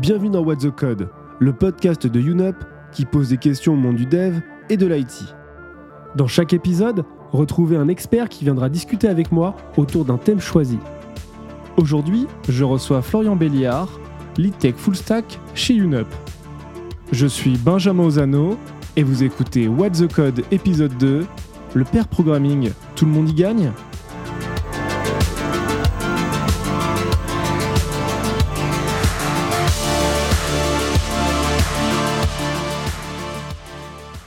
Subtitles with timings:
[0.00, 2.56] Bienvenue dans What the Code, le podcast de UNUP
[2.92, 5.34] qui pose des questions au monde du dev et de l'IT.
[6.16, 10.78] Dans chaque épisode, retrouvez un expert qui viendra discuter avec moi autour d'un thème choisi.
[11.76, 13.88] Aujourd'hui, je reçois Florian Béliard,
[14.38, 16.06] lead tech full stack chez UNUP.
[17.12, 18.56] Je suis Benjamin Ozano
[18.96, 21.26] et vous écoutez What the Code épisode 2,
[21.74, 23.72] le pair programming, tout le monde y gagne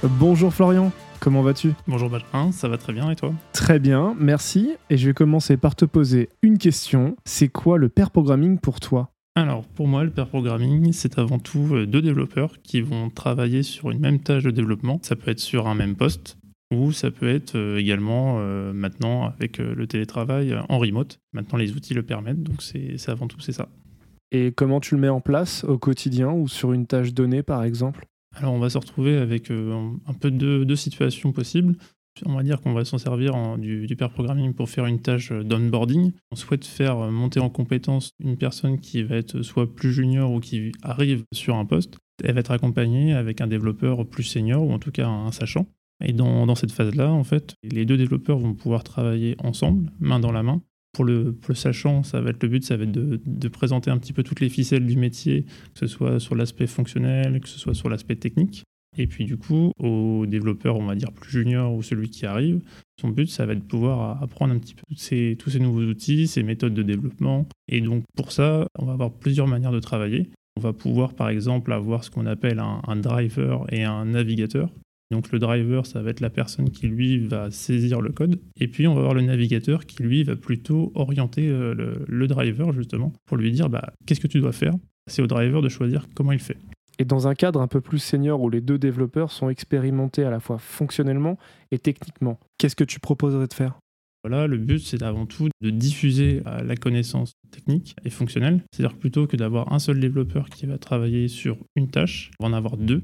[0.07, 1.73] Bonjour Florian, comment vas-tu?
[1.87, 3.33] Bonjour Benjamin, ça va très bien et toi?
[3.53, 4.75] Très bien, merci.
[4.91, 7.15] Et je vais commencer par te poser une question.
[7.25, 9.09] C'est quoi le pair programming pour toi?
[9.35, 13.63] Alors pour moi, le pair programming, c'est avant tout euh, deux développeurs qui vont travailler
[13.63, 14.99] sur une même tâche de développement.
[15.01, 16.37] Ça peut être sur un même poste
[16.71, 21.17] ou ça peut être euh, également euh, maintenant avec le télétravail en remote.
[21.33, 23.69] Maintenant les outils le permettent, donc c'est avant tout c'est ça.
[24.31, 27.63] Et comment tu le mets en place au quotidien ou sur une tâche donnée par
[27.63, 28.05] exemple?
[28.35, 31.76] Alors on va se retrouver avec euh, un peu deux, situations possibles.
[32.26, 36.13] On va dire qu'on va s'en servir du, du, programming pour faire une tâche d'onboarding.
[36.32, 40.40] On souhaite faire monter en compétence une personne qui va être soit plus junior ou
[40.40, 41.98] qui arrive sur un poste.
[42.24, 45.68] Elle va être accompagnée avec un développeur plus senior ou en tout cas un sachant.
[46.04, 50.20] Et dans, dans cette phase-là, en fait, les deux développeurs vont pouvoir travailler ensemble, main
[50.20, 50.62] dans la main,
[50.96, 54.13] pour le, sachant, ça va être le but, ça va être de, présenter un petit
[54.13, 55.43] peu toutes les ficelles du métier,
[55.74, 58.63] que ce soit sur l'aspect fonctionnel, que ce soit sur l'aspect technique.
[58.98, 62.62] Et puis du coup, au développeur, on va dire plus junior ou celui qui arrive,
[63.02, 65.59] son but, ça va être de pouvoir apprendre un petit peu tous ces, tous ces
[65.59, 67.46] nouveaux outils, ces méthodes de développement.
[67.68, 70.30] Et donc pour ça, on va avoir plusieurs manières de travailler.
[70.56, 74.69] On va pouvoir par exemple avoir ce qu'on appelle un, driver et un navigateur.
[75.11, 78.39] Donc le driver, ça va être la personne qui lui va saisir le code.
[78.59, 81.73] Et puis on va avoir le navigateur qui lui va plutôt orienter euh,
[82.07, 84.73] le, driver justement pour lui dire bah, qu'est-ce que tu dois faire?
[85.07, 86.57] C'est au driver de choisir comment il fait.
[86.97, 90.31] Et dans un cadre un peu plus senior où les deux développeurs sont expérimentés à
[90.31, 91.38] la fois fonctionnellement
[91.72, 93.78] et techniquement, qu'est-ce que tu proposerais de faire?
[94.24, 98.63] Voilà, le but, c'est avant tout de diffuser la connaissance technique et fonctionnelle.
[98.72, 102.56] C'est-à-dire plutôt que d'avoir un seul développeur qui va travailler sur une tâche, on va
[102.56, 103.03] en avoir deux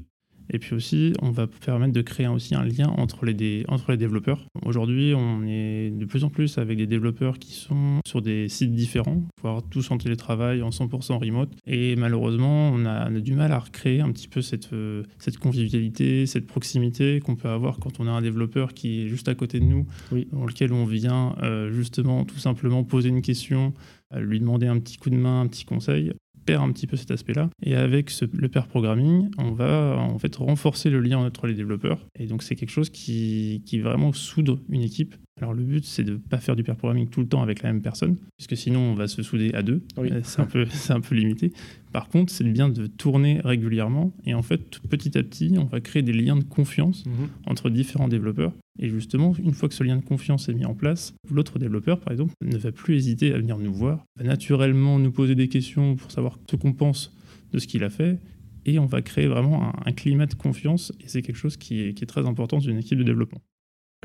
[0.52, 3.96] et puis aussi, on va permettre de créer aussi un lien entre les, entre les
[3.96, 4.46] développeurs.
[4.66, 8.74] Aujourd'hui, on est de plus en plus avec des développeurs qui sont sur des sites
[8.74, 11.50] différents, voire tous en télétravail, en 100% remote.
[11.66, 16.26] Et malheureusement, on a, du mal à recréer un petit peu cette, euh, cette convivialité,
[16.26, 19.58] cette proximité qu'on peut avoir quand on a un développeur qui est juste à côté
[19.58, 19.86] de nous,
[20.32, 23.72] dans lequel on vient euh, justement tout simplement poser une question,
[24.14, 26.12] euh, lui demander un petit coup de main, un petit conseil
[26.44, 27.50] perd un petit peu cet aspect-là.
[27.62, 32.06] Et avec le pair programming, on va en renforcer le lien entre les développeurs.
[32.18, 36.04] Et donc c'est quelque chose qui, qui vraiment soudre une équipe alors le but, c'est
[36.04, 38.56] de ne pas faire du pair programming tout le temps avec la même personne, puisque
[38.56, 39.82] sinon on va se souder à deux.
[39.98, 41.52] Euh, c'est un, peu, un peu limité.
[41.90, 44.12] Par contre, c'est bien de tourner régulièrement.
[44.24, 47.28] Et en fait, petit à petit, on va créer des liens de confiance mhm.
[47.46, 48.52] entre différents développeurs.
[48.78, 51.98] Et justement, une fois que ce lien de confiance est mis en place, l'autre développeur,
[51.98, 55.48] par exemple, ne va plus hésiter à venir nous voir, va naturellement nous poser des
[55.48, 57.16] questions pour savoir ce qu'on pense
[57.52, 58.20] de ce qu'il a fait.
[58.64, 60.92] Et on va créer vraiment un, climat de confiance.
[61.00, 63.40] Et c'est quelque chose qui est, qui est très important dans une équipe de développement.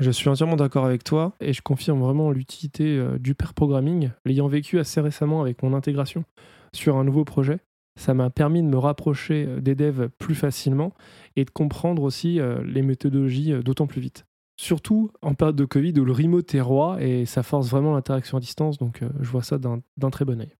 [0.00, 4.10] Je suis entièrement d'accord avec toi et je confirme vraiment l'utilité euh, du pair programming,
[4.24, 6.24] l'ayant vécu assez récemment avec mon intégration
[6.72, 7.58] sur un nouveau projet.
[7.98, 10.94] Ça m'a permis de me rapprocher euh, des devs plus facilement
[11.34, 14.24] et de comprendre aussi euh, les méthodologies d'autant plus vite.
[14.56, 18.38] Surtout en période de Covid où le remote est roi et ça force vraiment l'interaction
[18.38, 20.56] à distance, donc je vois ça d'un très bon oeil.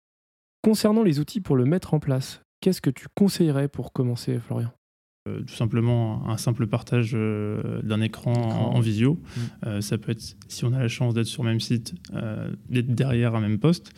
[0.62, 4.70] Concernant les outils pour le mettre en place, qu'est-ce que tu conseillerais pour commencer, Florian?
[5.46, 9.14] Tout simplement un simple partage euh, d'un écran en, visio.
[9.14, 9.40] Mm.
[9.66, 11.94] Euh, ça peut être, si on a la chance d'être sur le même site,
[12.68, 13.92] d'être derrière un même poste.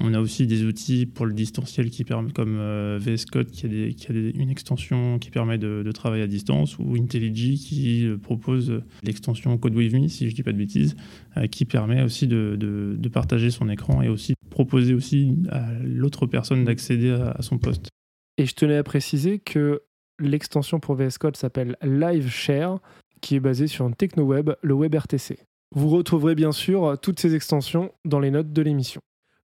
[0.00, 2.56] On a aussi des outils pour le distanciel qui permet, comme
[2.98, 6.78] VS Code qui a, des, qui a une extension qui permet de, travailler à distance,
[6.78, 10.94] ou IntelliJ qui propose l'extension Code With Me, si je ne dis pas de bêtises,
[11.50, 16.64] qui permet aussi de, de, partager son écran et aussi proposer aussi à l'autre personne
[16.64, 17.88] d'accéder à, à son poste.
[18.38, 19.82] Et je tenais à préciser que
[20.18, 22.80] L'extension pour VS Code s'appelle LiveShare,
[23.20, 25.38] qui est basée sur un techno-web, le WebRTC.
[25.74, 29.00] Vous retrouverez bien sûr toutes ces extensions dans les notes de l'émission.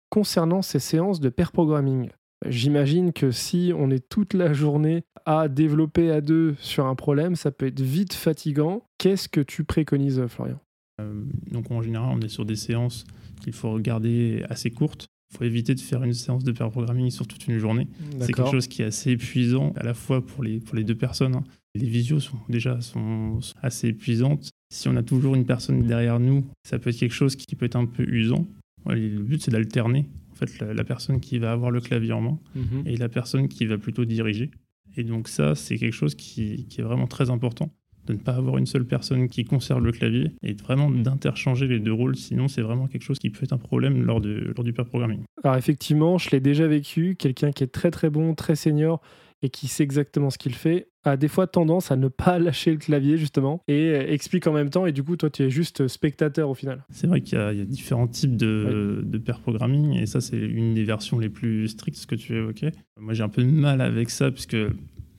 [0.09, 2.11] Concernant ces séances de pair programming,
[2.47, 7.35] j'imagine que si on est toute la journée à développer à deux sur un problème,
[7.35, 8.83] ça peut être vite fatigant.
[8.99, 10.61] Qu'est-ce que tu préconises, Florian?
[11.01, 13.05] Euh, Donc en général, on est sur des séances
[13.43, 17.27] qu'il faut regarder assez courtes faut éviter de faire une séance de pair programming sur
[17.27, 17.89] toute une journée.
[18.21, 20.95] C'est quelque chose qui est assez épuisant, à la fois pour les, pour les deux
[20.95, 21.35] personnes.
[21.37, 21.45] Hein.
[21.75, 24.51] Les visios sont déjà sont assez épuisantes.
[24.73, 27.65] Si on a toujours une personne derrière nous, ça peut être quelque chose qui peut
[27.67, 28.47] être un peu usant.
[28.87, 32.39] Le but, c'est d'alterner en fait, la, personne qui va avoir le clavier en main
[32.55, 32.83] Mhm.
[32.87, 34.51] et la personne qui va plutôt diriger.
[34.97, 37.71] Et donc ça, c'est quelque chose qui, qui est vraiment très important,
[38.07, 41.79] de ne pas avoir une seule personne qui conserve le clavier et vraiment d'interchanger les
[41.79, 44.65] deux rôles, sinon c'est vraiment quelque chose qui peut être un problème lors, de, lors
[44.65, 45.21] du pair programming.
[45.45, 49.01] Alors effectivement, je l'ai déjà vécu, quelqu'un qui est très très bon, très senior
[49.43, 52.71] et qui sait exactement ce qu'il fait, a des fois tendance à ne pas lâcher
[52.71, 55.51] le clavier justement et euh, explique en même temps et du coup toi tu es
[55.51, 56.85] juste spectateur au final.
[56.91, 60.07] C'est vrai qu'il y, a il y a différents types de, de pair programming et
[60.07, 62.73] ça c'est une des versions les plus strictes que tu évoquais.
[63.01, 64.57] Moi j'ai un peu de mal avec ça puisque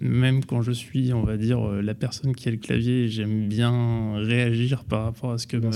[0.03, 3.47] même quand je suis on va dire euh, la personne qui a le clavier j'aime
[3.47, 5.69] bien réagir par rapport à ce que me,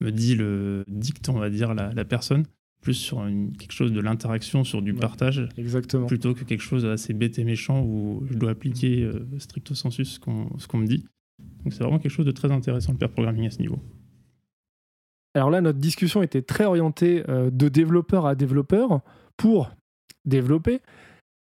[0.00, 2.44] me dit le dicte on va dire la, la personne
[2.82, 5.00] plus sur une- quelque chose de l'interaction sur du Ouais.
[5.00, 6.06] partage Exactement.
[6.06, 10.04] plutôt que quelque chose d'assez bête et méchant où je dois appliquer euh, stricto sensu
[10.04, 11.04] ce qu'on ce qu'on me dit.
[11.64, 13.78] Donc c'est vraiment quelque chose de très intéressant le pair programming à ce niveau.
[15.34, 19.00] Alors là, notre discussion était très orientée euh, de développeur à développeur
[19.36, 19.74] pour
[20.24, 20.80] développer.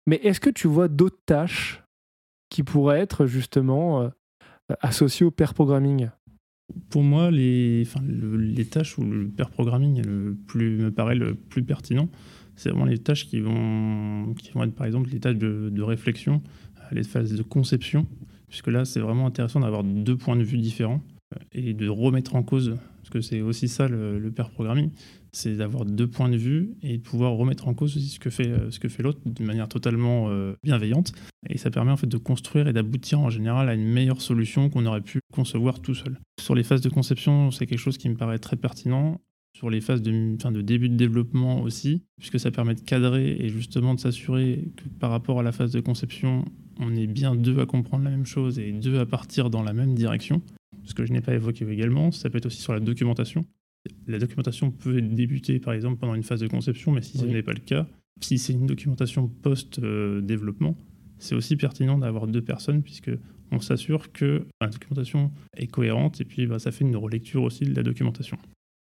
[0.07, 1.83] Mais est-ce que tu vois d'autres tâches
[2.50, 4.08] qui pourraient être justement euh,
[4.81, 6.11] associées au pair programming?
[6.91, 7.87] Pour moi, les,
[8.70, 12.08] tâches où le pair programming le plus, me paraît le plus pertinent,
[12.55, 16.43] c'est vraiment les tâches qui vont, être par exemple les tâches de, de réflexion,
[16.79, 18.06] euh, les phases de conception,
[18.49, 21.00] puisque là c'est vraiment intéressant d'avoir deux points de vue différents
[21.35, 24.91] euh, et de remettre en cause, parce que c'est aussi ça le, le pair programming,
[25.32, 28.31] c'est d'avoir deux points de vue et de pouvoir remettre en cause aussi ce que
[28.31, 31.12] fait, euh, fait l'autre d'une manière totalement euh, bienveillante.
[31.49, 34.69] Et ça permet en fait de construire et d'aboutir en général à une meilleure solution
[34.69, 36.19] qu'on aurait pu concevoir tout seul.
[36.41, 39.21] Sur les phases de conception, c'est quelque chose qui me paraît très pertinent.
[39.56, 43.33] Sur les phases de, enfin, de début de développement aussi, puisque ça permet de cadrer
[43.33, 46.44] et justement de s'assurer que par rapport à la phase de conception,
[46.79, 49.73] on est bien deux à comprendre la même chose et deux à partir dans la
[49.73, 50.41] même direction.
[50.85, 53.44] Ce que je n'ai pas évoqué également, ça peut être aussi sur la documentation.
[54.06, 57.43] La documentation peut débuter par exemple pendant une phase de conception, mais si ce n'est
[57.43, 57.87] pas le cas,
[58.21, 60.77] si c'est une documentation post-développement,
[61.19, 63.11] c'est aussi pertinent d'avoir deux personnes puisque
[63.53, 67.65] on s'assure que la documentation est cohérente et puis bah, ça fait une relecture aussi
[67.65, 68.38] de la documentation.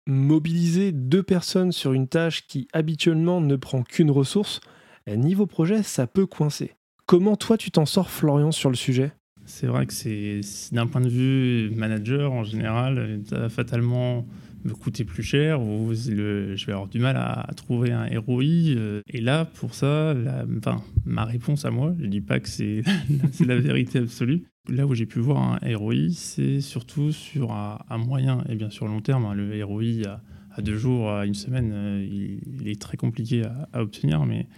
[0.08, 4.60] Mobiliser deux personnes sur une tâche qui habituellement ne prend qu'une ressource,
[5.08, 6.72] niveau projet, ça peut coincer.
[7.06, 9.12] Comment toi tu t'en sors, Florian, sur le sujet?
[9.44, 10.40] C'est vrai que c'est
[10.72, 14.26] d'un point de vue manager en général, ça va fatalement
[14.66, 18.42] me coûter plus cher je vais avoir du mal à, trouver un ROI.
[18.44, 20.14] euh, Et là, pour ça,
[20.58, 22.82] enfin, ma réponse à moi, je dis pas que c'est
[23.46, 24.44] la vérité absolue.
[24.68, 28.86] Là où j'ai pu voir un ROI, c'est surtout sur un, moyen et bien sûr
[28.86, 29.24] long terme.
[29.24, 29.34] hein.
[29.34, 30.20] Le ROI
[30.50, 34.48] à, deux jours, à une semaine, euh, il, est très compliqué à, obtenir, mais,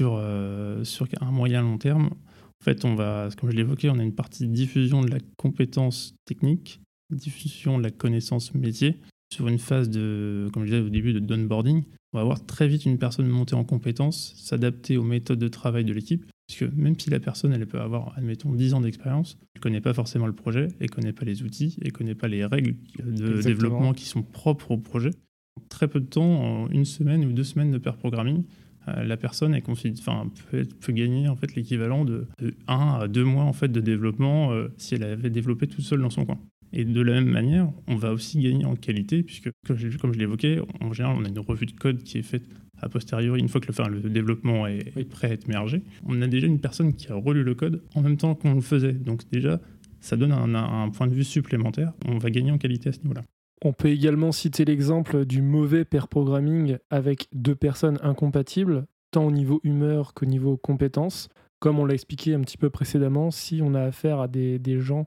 [0.00, 4.02] euh, sur un moyen long terme, en fait, on va, comme je l'évoquais, on a
[4.02, 6.80] une partie diffusion de la compétence technique,
[7.10, 9.00] diffusion de la connaissance métier.
[9.32, 12.66] Sur une phase de, comme je disais au début, de onboarding, on va voir très
[12.66, 16.98] vite une personne monter en compétence, s'adapter aux méthodes de travail de l'équipe, puisque même
[16.98, 20.26] si la personne, elle peut avoir, admettons, 10 ans d'expérience, elle ne connaît pas forcément
[20.26, 23.36] le projet, elle ne connaît pas les outils, elle ne connaît pas les règles de
[23.36, 23.42] Exactement.
[23.42, 25.10] développement qui sont propres au projet.
[25.56, 28.42] En très peu de temps, en une semaine ou deux semaines de pair programming,
[28.88, 29.56] euh, la personne
[29.98, 33.80] enfin, peut gagner en fait l'équivalent de, de 1 à 2 mois en fait de
[33.80, 36.40] développement euh, si elle avait développé toute seule dans son coin.
[36.72, 39.88] Et de la même manière, on va aussi gagner en qualité puisque comme je,
[40.18, 42.44] l'évoquais, en général on a une revue de code qui est faite
[42.82, 45.82] a posteriori une fois que le, enfin, le développement est, est prêt à être mergé.
[46.06, 48.60] On a déjà une personne qui a relu le code en même temps qu'on le
[48.60, 48.92] faisait.
[48.92, 49.60] Donc déjà,
[50.00, 51.92] ça donne un, un point de vue supplémentaire.
[52.06, 53.22] On va gagner en qualité à ce niveau-là.
[53.62, 59.30] On peut également citer l'exemple du mauvais pair programming avec deux personnes incompatibles, tant au
[59.30, 61.28] niveau humeur qu'au niveau compétences.
[61.58, 64.80] Comme on l'a expliqué un petit peu précédemment, si on a affaire à des, des
[64.80, 65.06] gens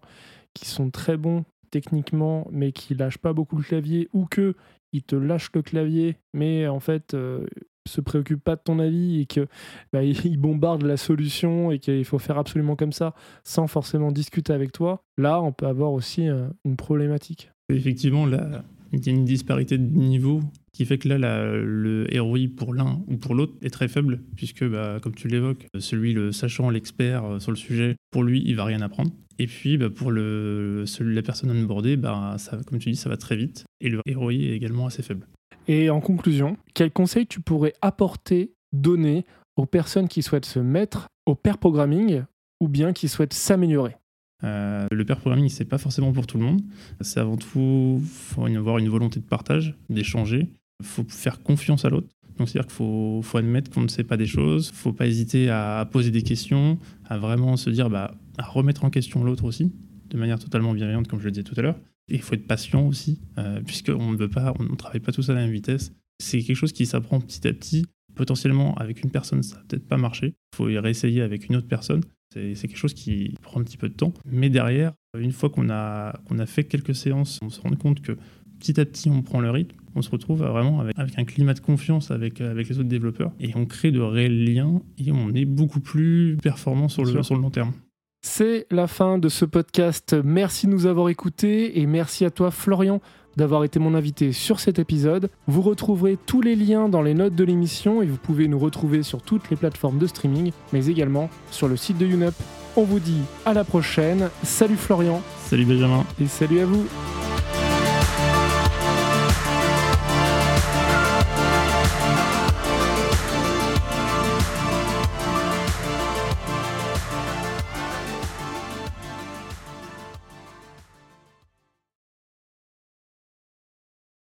[0.54, 4.54] qui sont très bons techniquement, mais qui lâchent pas beaucoup le clavier, ou que
[4.92, 7.48] ils te lâchent le clavier, mais en fait euh,
[7.88, 9.48] se préoccupent pas de ton avis et que
[9.92, 14.54] bah, ils bombardent la solution et qu'il faut faire absolument comme ça, sans forcément discuter
[14.54, 17.50] avec toi, là on peut avoir aussi euh, une problématique.
[17.70, 18.64] Effectivement, là,
[18.94, 23.02] il y a une disparité de niveau qui fait que là, le ROI pour l'un
[23.08, 27.26] ou pour l'autre est très faible, puisque, bah, comme tu l'évoques, celui, le sachant, l'expert
[27.26, 29.12] euh, sur le sujet, pour lui, il va rien apprendre.
[29.40, 33.10] Et puis, bah, pour le, celui, la personne onboardée, bah, ça, comme tu dis, ça
[33.10, 33.66] va très vite.
[33.82, 35.28] Et le ROI est également assez faible.
[35.68, 41.08] Et en conclusion, quels conseils tu pourrais apporter, donner aux personnes qui souhaitent se mettre
[41.26, 42.24] au pair programming
[42.60, 43.96] ou bien qui souhaitent s'améliorer?
[44.44, 46.62] Euh, le pair programming, c'est pas forcément pour tout le monde.
[47.02, 50.50] C'est avant tout, faut avoir une volonté de partage, d'échanger.
[50.80, 52.08] Il faut faire confiance à l'autre.
[52.38, 54.72] Donc, c'est-à-dire qu'il faut, faut admettre qu'on ne sait pas des choses.
[54.74, 58.84] Il faut pas hésiter à poser des questions, à vraiment se dire, bah, à remettre
[58.84, 59.72] en question l'autre aussi,
[60.10, 61.78] de manière totalement bienveillante, comme je le disais tout à l'heure.
[62.10, 65.12] Et il faut être patient aussi, euh, puisqu'on ne veut pas, on ne travaille pas
[65.12, 65.94] tous à la même vitesse.
[66.20, 67.86] C'est quelque chose qui s'apprend petit à petit.
[68.16, 70.36] Potentiellement, avec une personne, ça va peut-être pas marcher.
[70.54, 72.02] Il faut y réessayer avec une autre personne.
[72.34, 74.14] C'est quelque chose qui prend un petit peu de temps.
[74.26, 78.02] Mais derrière, une fois qu'on a, qu'on a fait quelques séances, on se rend compte
[78.02, 78.18] que
[78.60, 79.76] petit à petit, on prend le rythme.
[79.96, 83.32] On se retrouve vraiment avec, avec un climat de confiance avec, avec les autres développeurs.
[83.40, 87.36] Et on crée de réels liens et on est beaucoup plus performant sur le, sur
[87.36, 87.74] le long terme.
[88.26, 90.16] C'est la fin de ce podcast.
[90.24, 93.02] Merci de nous avoir écoutés et merci à toi Florian
[93.36, 95.30] d'avoir été mon invité sur cet épisode.
[95.48, 99.04] Vous retrouverez tous les liens dans les notes de l'émission et vous pouvez nous retrouver
[99.04, 102.34] sur toutes les plateformes de streaming, mais également sur le site de YouNup.
[102.78, 104.30] On vous dit à la prochaine.
[104.42, 105.22] Salut Florian.
[105.46, 106.06] Salut Benjamin.
[106.22, 106.86] Et salut à vous.